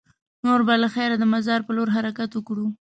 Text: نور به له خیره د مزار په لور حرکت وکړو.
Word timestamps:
نور 0.45 0.61
به 0.67 0.73
له 0.83 0.87
خیره 0.93 1.15
د 1.19 1.23
مزار 1.33 1.59
په 1.65 1.71
لور 1.77 1.89
حرکت 1.95 2.29
وکړو. 2.33 2.67